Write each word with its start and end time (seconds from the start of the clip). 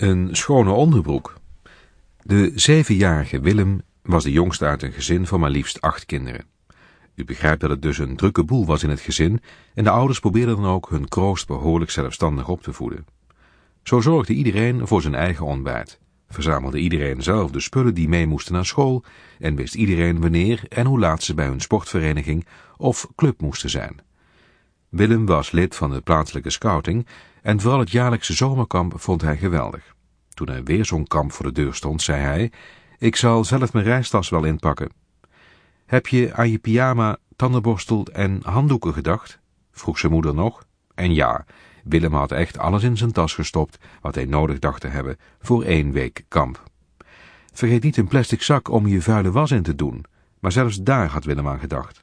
Een 0.00 0.28
schone 0.32 0.70
onderbroek. 0.70 1.34
De 2.22 2.52
zevenjarige 2.54 3.40
Willem 3.40 3.82
was 4.02 4.24
de 4.24 4.32
jongste 4.32 4.64
uit 4.64 4.82
een 4.82 4.92
gezin 4.92 5.26
van 5.26 5.40
maar 5.40 5.50
liefst 5.50 5.80
acht 5.80 6.06
kinderen. 6.06 6.44
U 7.14 7.24
begrijpt 7.24 7.60
dat 7.60 7.70
het 7.70 7.82
dus 7.82 7.98
een 7.98 8.16
drukke 8.16 8.44
boel 8.44 8.66
was 8.66 8.82
in 8.82 8.90
het 8.90 9.00
gezin 9.00 9.40
en 9.74 9.84
de 9.84 9.90
ouders 9.90 10.20
probeerden 10.20 10.56
dan 10.56 10.64
ook 10.64 10.88
hun 10.90 11.08
kroost 11.08 11.46
behoorlijk 11.46 11.90
zelfstandig 11.90 12.48
op 12.48 12.62
te 12.62 12.72
voeden. 12.72 13.06
Zo 13.82 14.00
zorgde 14.00 14.32
iedereen 14.32 14.86
voor 14.86 15.02
zijn 15.02 15.14
eigen 15.14 15.46
ontbijt, 15.46 16.00
verzamelde 16.28 16.78
iedereen 16.78 17.22
zelf 17.22 17.50
de 17.50 17.60
spullen 17.60 17.94
die 17.94 18.08
mee 18.08 18.26
moesten 18.26 18.54
naar 18.54 18.66
school 18.66 19.04
en 19.38 19.56
wist 19.56 19.74
iedereen 19.74 20.20
wanneer 20.20 20.62
en 20.68 20.86
hoe 20.86 20.98
laat 20.98 21.22
ze 21.22 21.34
bij 21.34 21.46
hun 21.46 21.60
sportvereniging 21.60 22.46
of 22.76 23.06
club 23.16 23.40
moesten 23.40 23.70
zijn. 23.70 24.00
Willem 24.90 25.26
was 25.26 25.50
lid 25.50 25.76
van 25.76 25.90
de 25.90 26.00
plaatselijke 26.00 26.50
scouting 26.50 27.06
en 27.42 27.60
vooral 27.60 27.78
het 27.78 27.90
jaarlijkse 27.90 28.32
zomerkamp 28.32 28.94
vond 28.96 29.22
hij 29.22 29.36
geweldig. 29.36 29.94
Toen 30.28 30.48
er 30.48 30.64
weer 30.64 30.84
zo'n 30.84 31.06
kamp 31.06 31.32
voor 31.32 31.46
de 31.46 31.52
deur 31.52 31.74
stond, 31.74 32.02
zei 32.02 32.22
hij, 32.22 32.52
ik 32.98 33.16
zal 33.16 33.44
zelf 33.44 33.72
mijn 33.72 33.84
reistas 33.84 34.28
wel 34.28 34.44
inpakken. 34.44 34.92
Heb 35.86 36.06
je 36.06 36.34
aan 36.34 36.50
je 36.50 36.58
pyjama, 36.58 37.16
tandenborstel 37.36 38.06
en 38.12 38.40
handdoeken 38.42 38.92
gedacht? 38.92 39.38
vroeg 39.72 39.98
zijn 39.98 40.12
moeder 40.12 40.34
nog. 40.34 40.64
En 40.94 41.14
ja, 41.14 41.44
Willem 41.84 42.14
had 42.14 42.32
echt 42.32 42.58
alles 42.58 42.82
in 42.82 42.96
zijn 42.96 43.12
tas 43.12 43.34
gestopt 43.34 43.78
wat 44.00 44.14
hij 44.14 44.24
nodig 44.24 44.58
dacht 44.58 44.80
te 44.80 44.88
hebben 44.88 45.16
voor 45.40 45.62
één 45.62 45.92
week 45.92 46.24
kamp. 46.28 46.62
Vergeet 47.52 47.82
niet 47.82 47.96
een 47.96 48.08
plastic 48.08 48.42
zak 48.42 48.68
om 48.68 48.86
je 48.86 49.02
vuile 49.02 49.30
was 49.30 49.50
in 49.50 49.62
te 49.62 49.74
doen, 49.74 50.04
maar 50.38 50.52
zelfs 50.52 50.82
daar 50.82 51.08
had 51.08 51.24
Willem 51.24 51.48
aan 51.48 51.60
gedacht. 51.60 52.00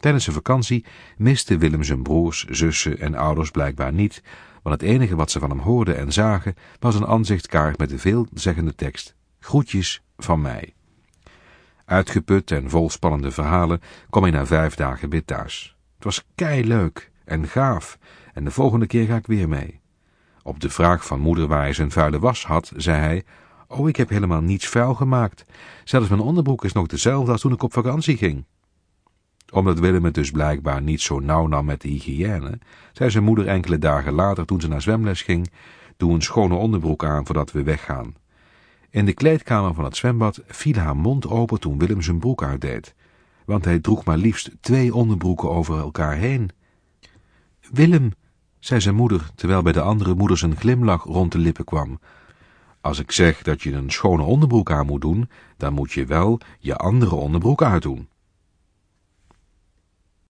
Tijdens 0.00 0.24
zijn 0.24 0.36
vakantie 0.36 0.84
miste 1.16 1.58
Willem 1.58 1.82
zijn 1.82 2.02
broers, 2.02 2.44
zussen 2.44 2.98
en 2.98 3.14
ouders 3.14 3.50
blijkbaar 3.50 3.92
niet, 3.92 4.22
want 4.62 4.80
het 4.80 4.90
enige 4.90 5.16
wat 5.16 5.30
ze 5.30 5.38
van 5.38 5.50
hem 5.50 5.58
hoorden 5.58 5.96
en 5.96 6.12
zagen 6.12 6.54
was 6.78 6.94
een 6.94 7.06
aanzichtkaart 7.06 7.78
met 7.78 7.88
de 7.88 7.98
veelzeggende 7.98 8.74
tekst 8.74 9.14
Groetjes 9.40 10.02
van 10.16 10.40
mij. 10.40 10.74
Uitgeput 11.84 12.50
en 12.50 12.70
vol 12.70 12.90
spannende 12.90 13.30
verhalen 13.30 13.80
kwam 14.10 14.22
hij 14.22 14.32
na 14.32 14.46
vijf 14.46 14.74
dagen 14.74 15.10
weer 15.10 15.24
thuis. 15.24 15.76
Het 15.94 16.04
was 16.04 16.24
kei 16.34 16.66
leuk 16.66 17.10
en 17.24 17.48
gaaf 17.48 17.98
en 18.32 18.44
de 18.44 18.50
volgende 18.50 18.86
keer 18.86 19.06
ga 19.06 19.16
ik 19.16 19.26
weer 19.26 19.48
mee. 19.48 19.80
Op 20.42 20.60
de 20.60 20.70
vraag 20.70 21.06
van 21.06 21.20
moeder 21.20 21.46
waar 21.46 21.60
hij 21.60 21.72
zijn 21.72 21.90
vuile 21.90 22.18
was 22.18 22.46
had, 22.46 22.72
zei 22.76 22.98
hij, 22.98 23.24
oh 23.66 23.88
ik 23.88 23.96
heb 23.96 24.08
helemaal 24.08 24.40
niets 24.40 24.68
vuil 24.68 24.94
gemaakt. 24.94 25.44
Zelfs 25.84 26.08
mijn 26.08 26.20
onderbroek 26.20 26.64
is 26.64 26.72
nog 26.72 26.86
dezelfde 26.86 27.32
als 27.32 27.40
toen 27.40 27.52
ik 27.52 27.62
op 27.62 27.72
vakantie 27.72 28.16
ging 28.16 28.44
omdat 29.50 29.78
Willem 29.78 30.04
het 30.04 30.14
dus 30.14 30.30
blijkbaar 30.30 30.82
niet 30.82 31.00
zo 31.00 31.18
nauw 31.18 31.46
nam 31.46 31.64
met 31.64 31.80
de 31.80 31.88
hygiëne, 31.88 32.58
zei 32.92 33.10
zijn 33.10 33.24
moeder 33.24 33.46
enkele 33.46 33.78
dagen 33.78 34.12
later 34.12 34.46
toen 34.46 34.60
ze 34.60 34.68
naar 34.68 34.82
zwemles 34.82 35.22
ging, 35.22 35.50
doe 35.96 36.12
een 36.12 36.22
schone 36.22 36.54
onderbroek 36.54 37.04
aan 37.04 37.26
voordat 37.26 37.52
we 37.52 37.62
weggaan. 37.62 38.14
In 38.90 39.04
de 39.04 39.12
kleedkamer 39.12 39.74
van 39.74 39.84
het 39.84 39.96
zwembad 39.96 40.42
viel 40.46 40.74
haar 40.74 40.96
mond 40.96 41.28
open 41.28 41.60
toen 41.60 41.78
Willem 41.78 42.02
zijn 42.02 42.18
broek 42.18 42.42
uitdeed, 42.42 42.94
want 43.44 43.64
hij 43.64 43.78
droeg 43.78 44.04
maar 44.04 44.16
liefst 44.16 44.50
twee 44.60 44.94
onderbroeken 44.94 45.50
over 45.50 45.78
elkaar 45.78 46.16
heen. 46.16 46.50
Willem, 47.72 48.12
zei 48.58 48.80
zijn 48.80 48.94
moeder, 48.94 49.30
terwijl 49.34 49.62
bij 49.62 49.72
de 49.72 49.80
andere 49.80 50.14
moeders 50.14 50.42
een 50.42 50.56
glimlach 50.56 51.04
rond 51.04 51.32
de 51.32 51.38
lippen 51.38 51.64
kwam, 51.64 51.98
als 52.80 52.98
ik 52.98 53.12
zeg 53.12 53.42
dat 53.42 53.62
je 53.62 53.72
een 53.72 53.90
schone 53.90 54.22
onderbroek 54.22 54.70
aan 54.70 54.86
moet 54.86 55.00
doen, 55.00 55.28
dan 55.56 55.72
moet 55.72 55.92
je 55.92 56.04
wel 56.04 56.40
je 56.58 56.76
andere 56.76 57.14
onderbroek 57.14 57.62
uitdoen. 57.62 58.08